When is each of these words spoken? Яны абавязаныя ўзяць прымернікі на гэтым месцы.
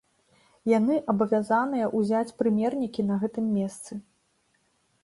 Яны 0.71 0.95
абавязаныя 1.13 1.91
ўзяць 1.97 2.35
прымернікі 2.41 3.01
на 3.13 3.21
гэтым 3.27 3.45
месцы. 3.61 3.93